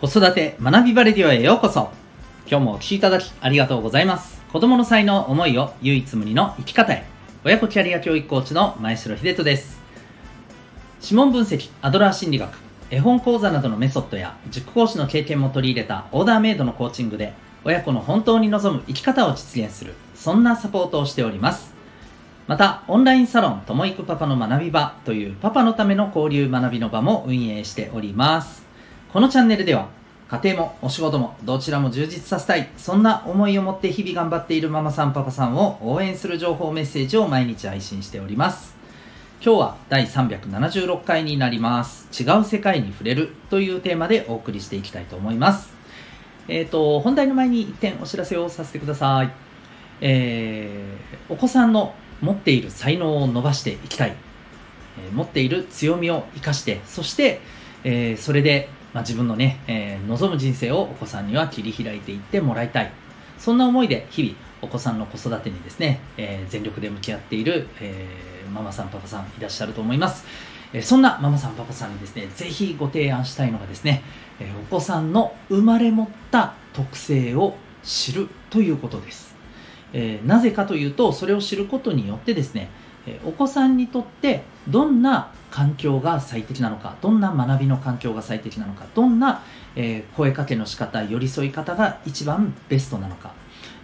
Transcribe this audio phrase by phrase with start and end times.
[0.00, 1.90] 子育て学びバレディオへようこそ。
[2.48, 4.40] 今日もお聴きいただきありがとうございます。
[4.52, 7.04] 子供の才能思いを唯一無二の生き方へ。
[7.42, 9.80] 親子キャリア教育コーチの前城秀人です。
[11.02, 12.48] 指紋分析アドラー心理学
[12.92, 17.32] 絵本講座などのメソッドや塾講師の経験も取り入れたオーダーメイドのコーチングで
[17.64, 21.74] 親子の本当に望む生き方を実現するそんなサポートをしております。
[22.46, 28.67] またオンラインサロンともいくパパの学び場というパパのための交流学びの場も運営しております。
[29.12, 29.88] このチャンネルでは
[30.28, 38.76] 家庭もお仕事もどちらも充実させたいそんな思いを持って日々頑張っているママさんパパさんを応援する情報メッセージを毎日配信しております。
[39.42, 42.22] 今日は第376回になります。
[42.22, 45.72] 違う世界に触れるというテーマでお送りしていきたいと思います。
[46.46, 49.30] えっ、ー、と本題の前に一点お知らせをさせてください。
[50.02, 54.14] えー、お子さんの持っている才能を伸ばしていきたい、
[54.98, 57.40] えー、持っている強みを生かしてそして、
[57.84, 62.92] えー、それでまあ、自分のね、えー、望む人生をお子さんには切り開いていってもらいたい。
[63.38, 70.24] そんな思いで日々お子さんの子育てにですね、えー、全力で向き合っている、えー、ママさんパパさんいらっしゃると思います。
[70.72, 74.02] えそんなママさんパパさんにですね、ぜひご提案したいのがですね、
[74.38, 79.34] えお子さんの生まれ持った特性を知るということです。
[79.94, 82.68] えなぜかというと、それを知ることによってですね、
[83.24, 89.42] お子さんにとってどんな環境が最適なのかどんな学びの環境が最適なのかどんな、
[89.76, 93.32] えー、声かけの仕方寄り添い方が一番ベストなのか、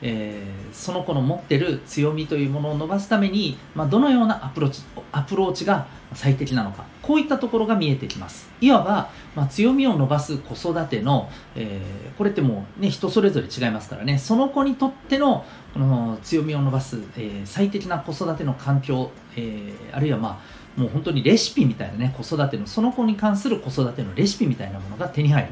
[0.00, 8.50] えー、その子の持ってる強みというものを伸ばすために、まあ、どのようなアプローチアプローチが最適なのかこういったところが見えてきます。
[8.60, 14.18] いわば、まあ、強みを伸ばす子育ての、えー、これってもうね人それぞれ違いますからね。
[14.18, 25.48] その子にとってのこの強みを伸ばす、えー、最適な子育ての環境、えー、あるいはまあもう本当にレシピみたいなね子育てのその子に関する子育てのレシピみたいなものが手に入る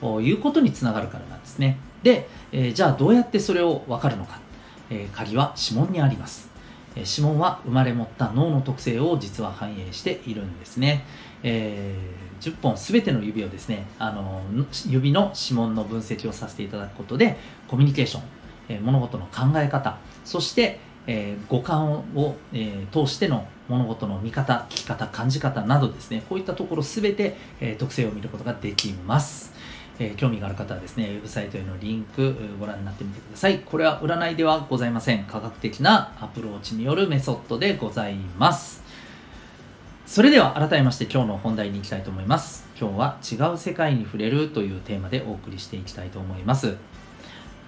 [0.00, 1.78] ということにつながるからなんですね。
[2.04, 4.38] で、えー、じゃあどうやってそれを分かるのか、
[4.90, 6.50] えー、鍵は指紋にあります、
[6.94, 11.04] えー、指紋は生まれ持った脳の特性を実は反映しているんですね、
[11.42, 14.42] えー、10本全ての指をですねあの
[14.86, 18.22] 指の指紋の分析をさせていただくことでコミュニケーション、
[18.68, 29.52] え物事の考え方そしてえー、五感を、えー、通しての物事の見方、聞き方、感じ方などですね、こういったところすべて、えー、特性を見ることができます。
[29.98, 33.60] えー、興味がある方はですね、ウェブサイトへのリンクご覧になってみてください。
[33.60, 35.24] これは占いではございません。
[35.24, 38.82] 科学的なアプローチによるメソッドでございます。
[40.06, 42.66] それでは改めまして今日の本題に行きたいと思います。
[42.78, 46.76] 今日は違う世界に触れるというテーマでお送りしていきたいと思います。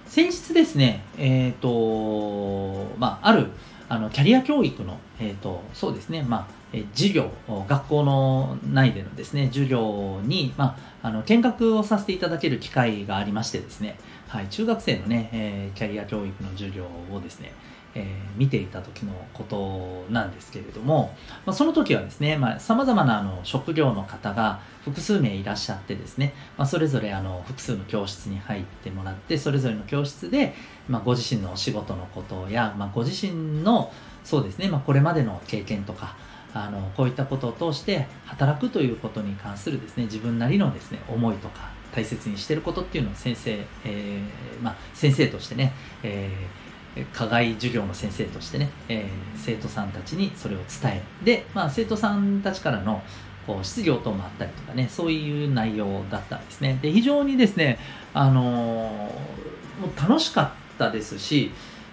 [0.07, 3.47] 先日ですね、えっ、ー、と、まあ、ある、
[3.89, 7.31] あの、キャリア教育の、えっ、ー、と、そうですね、まあ、え授業、
[7.67, 13.97] 学校の内でのですね、授業に、まあ、あの、見学をさせていただける機会がありましてですね、
[14.27, 17.53] はい、中学生のね、えー、キャリア教育の授業をですね、
[17.97, 21.15] えー、見ていた時のことなんですけれども、
[21.47, 30.53] まあ、その時はですねさまざ、まなあの職業の方が複数名いらっしゃってですね、まあ、それぞれあの複数の教室に入ってもらってそれぞれの教室で、
[30.87, 33.91] まあ、ご自身のお仕事のことや、まあ、ご自身の
[34.23, 36.15] そうですね、まあ、これまでの経験とか
[36.53, 46.66] あのこういったことを通して働くということに関するですね自分なりのですね思いとか大切にしてることっていうのを先生、えーまあ、先生としてね、えー
[47.13, 53.01] 課外授業の先生としてね、えー、生徒さんたちにそれを伝えで、まあ、生徒さんたちからの
[53.45, 56.79] こう質疑応答もあったりとかねそういう内容だったんですね。
[56.81, 57.79] で非常にですね
[58.13, 61.51] あのー、もう楽しかったですし、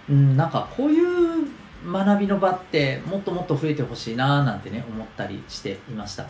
[0.09, 1.47] うん、なんかこういう
[1.89, 6.25] 学びの場ってもっともっと増えてほしいななんてね思ったりしていました。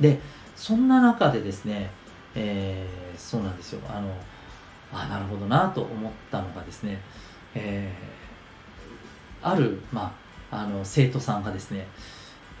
[0.00, 0.20] で
[0.56, 1.90] そんな中でですね、
[2.34, 3.80] えー、そうなんですよ。
[3.88, 4.08] あの
[4.92, 7.00] あなるほどなと思ったのがですね
[7.58, 10.14] えー、ある、ま
[10.50, 11.86] あ、あの生徒さんがですね、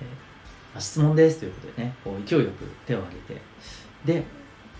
[0.00, 3.40] えー、質問ですということでねこう勢いよく手を挙げて
[4.04, 4.24] で、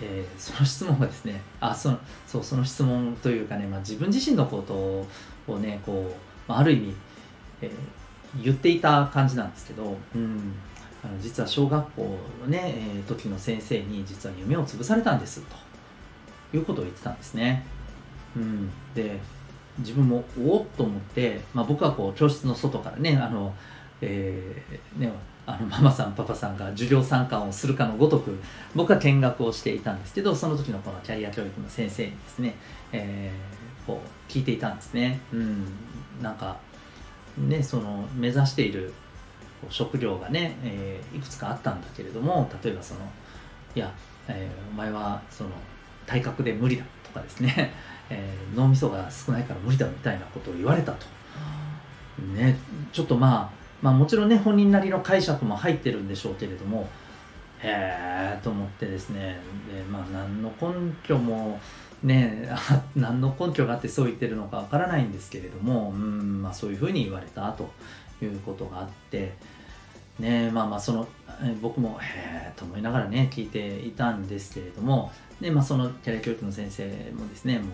[0.00, 5.06] えー、その質問がですねあそのそうその質問というかね、まあ、自分自身のこと
[5.52, 6.94] をねこう、まあ、ある意味、
[7.60, 10.54] えー、言っていた感じなんですけど、うん、
[11.04, 17.66] あの実は小学校のね、えー、時の先生に実は夢を潰されたんですということを言ってたんですね。
[18.34, 19.18] うん、で
[19.78, 23.54] 自分もおおっと思って、まあ、僕はこう教室の外からねあの、
[24.00, 25.12] えー、ね
[25.46, 28.36] あのママさんパパさんが授業参観をするかのごとく
[28.74, 32.54] 僕は見学をしていたんですけどその時のこのキャリア教育の先生にですね、
[32.92, 35.20] えー、こう聞いていたんですね。
[35.32, 35.66] うん、
[36.20, 36.56] なんか
[37.38, 38.92] ねその目指している
[39.70, 43.00] 職業がね、えー、いくつかあったんだけれども例えばその
[43.74, 43.92] いや、
[44.28, 45.50] えー、お前はその
[46.06, 47.72] 体格で無理だとかですね、
[48.10, 51.06] えー、脳みそが少ないから無理だみたいなことを言われたと。
[52.34, 52.58] ね、
[52.92, 53.50] ちょっとまあ、
[53.82, 56.88] まあもちろんね、本人なりの解釈も入ってるんでしょうけれども、
[57.58, 59.38] へえと思ってですね、
[59.72, 61.60] でまあ何の根拠も、
[62.02, 62.48] ね、
[62.96, 67.70] 何の根拠があってそう言ってるのかわからないんですけれども、うんまあ、そういうふうに言われたと
[68.22, 69.34] いうことがあって、
[70.18, 71.06] ねまあまあその
[71.60, 77.68] 僕もへえと思いながらね聞いていたんですけれどもで、まあ、そのキャリア教育の先生もですねもう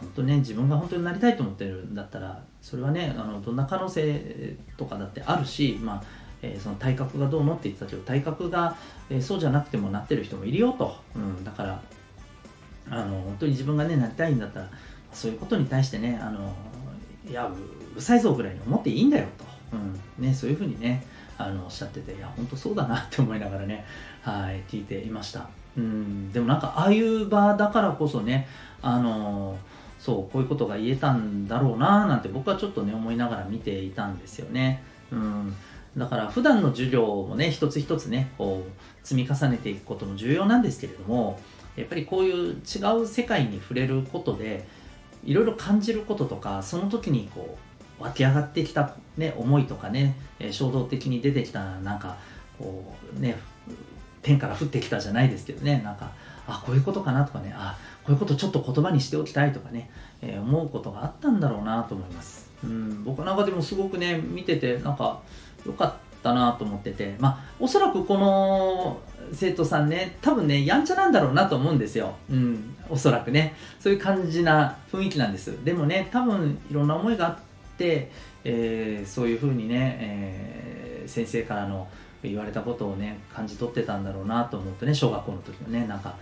[0.00, 6.02] 本当ね自分が本当になりたいと思ってるんだったらそれはねあのどんな可能性とかだってあるし、まあ
[6.42, 8.76] え、その体格がどうのって言ってたけど体格が、
[9.08, 11.82] え、そうじゃなくてもなってる人もいるよと、うん、だから
[12.90, 14.70] あの本当に自分がねなりたいんだったら
[15.12, 16.54] そういうことに対してねあの
[17.28, 21.04] いやうるさいぞぐらいに思っていいんだよと、うんね、そういうふうにね
[21.38, 23.84] あのおっしゃってていや本当そうだなって思いながらね
[24.22, 25.48] はい聞いていました。
[25.76, 28.48] うんでもなんかああいう場だからこそね
[28.80, 29.58] あの
[29.98, 34.82] そうこういうことが言えたんだろうななんて僕はちょっとね思いながら見ていたんですよね。
[35.10, 35.54] うん
[35.96, 41.40] だから普段の授業もね一つ一つねこう積み重ねていくことも重要なんですけれども
[41.74, 44.66] やっぱりこういう違う世界に触れることで
[45.24, 47.65] いろいろ感じることとかその時にこう
[47.98, 52.16] 湧き上がってきた、ね、思いとかね、え、衝動的に出てきたなんか
[52.58, 53.36] こうね
[54.22, 56.10] 天から降ってきたじゃないですけどねなんか
[56.46, 59.90] あこういうことかなとかねあこういうことちょっと言葉にしておきたいとかね、
[60.22, 62.50] えー、思うことがあったんだろうなと思います。
[62.64, 65.20] うん僕なんかでもすごくね見ててなんか
[65.64, 68.98] 良かったなと思っててまあおそらくこの
[69.32, 72.14] 生徒さんね多分ねやんちゃなんだろうなと思うんですよ。
[72.30, 73.54] うんおそらくね。
[73.80, 75.64] そういう感じな雰囲気なんです。
[75.64, 77.45] でもね多分いろんな思いがあって、
[78.44, 81.88] えー、そういうふうにね、えー、先生からの
[82.22, 86.16] 言われたことをね感じ取ってたんだろうなと思うとね小学校の時のねなんか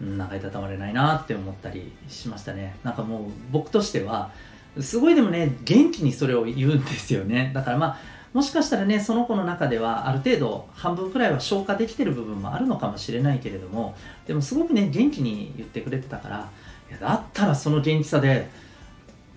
[0.00, 2.76] なんかいたたまれないなって思ったりしましたね。
[2.84, 4.30] なんかもう僕としては
[4.78, 7.50] すごいでもね元気にそれを言うんですよね。
[7.54, 7.98] だからまあ
[8.32, 13.96] もしかしたらねその子の中ではある程度半分くらいは消化できてる部分もあるのかもしれないけれども
[14.26, 16.50] でもすごくね元気に言ってくれてたから
[16.90, 18.48] いやだったらその元気さで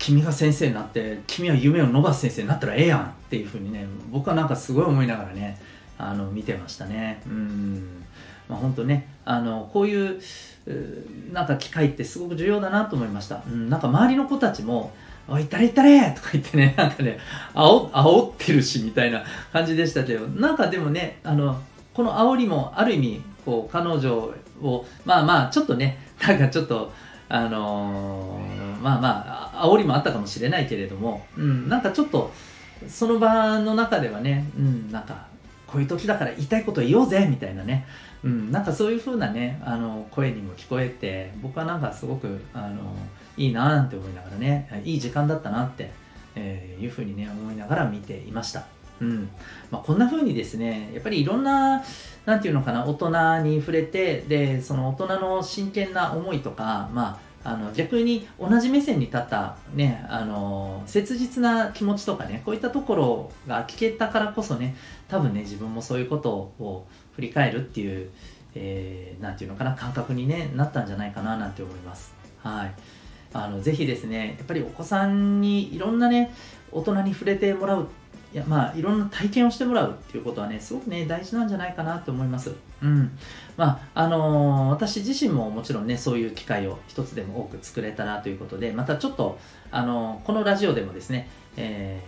[0.02, 5.62] 君が先生になって君は夢を伸ばす先生になったらええやんっていうふうにね僕はなんかすごい思いながらね
[6.00, 7.22] あの見てましたね。
[7.28, 8.04] うん。
[8.50, 10.20] まあ本当ねあのこういう
[11.32, 14.92] なんか機会ってすごく重要だなと思いました、うん、なんか周りの子たちも
[15.28, 17.18] おい、ったれいったれとか言ってね、 なんかね、
[17.54, 21.62] あお、煽ってるし、みたいな感じでしたけど、なんかでもね、あの、
[21.94, 26.92] この煽りもある意味、こう、彼女を、まあまあ、ちょっとね、なんかちょっと、
[27.34, 32.32] あのー、まあまあ、煽りもあったかもしれないけれども、うん、なんかちょっと、
[32.90, 35.28] その場の中ではね、うん、なんか、
[35.66, 37.86] こういう時だから言いたいこと言おうぜみたいなね、
[38.26, 42.94] うん、なんかそういう風なねあの声にも聞こえて僕はなんかすごくあの
[43.38, 45.92] いいななんて思いながらねいい時間だったなって、
[46.36, 48.66] えー、いう風にね思いながら見ていました。
[49.02, 49.30] うん。
[49.72, 51.84] まあ、こんな風にですねやっぱりいろんな
[52.26, 64.76] 何て言うのかな大人に触れてでその大人の真剣な思いとかまああの逆に同じ目線に立ったねあの切実な気持ちとかねこういったところが聞けたからこそね
[65.08, 68.12] 多分ね自分もそういうことを振り返るっていう、
[68.54, 72.14] えー、て言うのかな感覚に、ね、なったんじゃないかななんて思います。
[72.44, 72.74] はい。
[73.34, 76.36] あのぜひですねやっぱりお子さんにいろんなね
[76.72, 77.88] 大人に触れてもらう
[78.34, 83.18] いやまあいろんな体験をしてもらうっていうことはねすごくね大事なんじゃないかなと思いますうん
[83.58, 89.38] まああのー、私自身ももちろんねそういう機会を一つでも多く作れたらということでまたちょっと
[89.70, 92.02] あのー、このラジオでもですね、え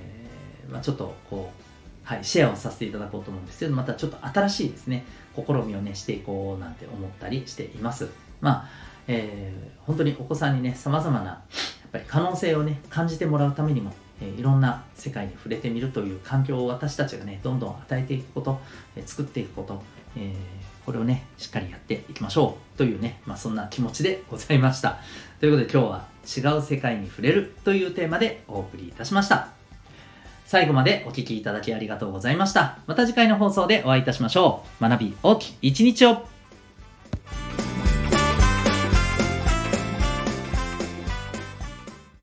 [0.69, 1.63] ー、まあ、ちょっとこう
[2.03, 8.09] はい、シェアをさせていただこうと思うんですけど、またちょっと新しいですね、試みをね、していこうなんて思ったりしています。
[8.41, 8.69] まあ、
[9.07, 11.41] えー、本当にお子さんにね、様々な、や
[11.87, 18.59] っぱり可能性をね、感じてもらうためにも、えいろんな世界に触れてみるという環境を私たちがね、どんどん与えていくこと、
[18.95, 19.83] え作っていくこと、
[20.15, 20.33] え
[20.85, 24.99] これをね、しっかりやっていきましょうというね、まあ、そんな気持ちでございました。
[25.39, 29.49] ということで今日は違う世界に触れるというテーマでお送りいたしました。
[30.45, 32.79] 最後までお聴きいただきありがとうございました。
[32.85, 34.83] また次回の放送でお会いいたしましょう。
[34.83, 36.27] 学び大きい一日を